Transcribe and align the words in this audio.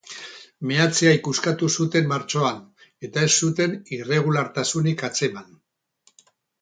Meatzea 0.69 1.11
ikuskatu 1.17 1.69
zuten 1.83 2.09
martxoan 2.13 2.57
eta 3.09 3.27
ez 3.29 3.35
zuten 3.45 3.77
irregulartasunik 3.99 5.05
atzeman. 5.11 5.53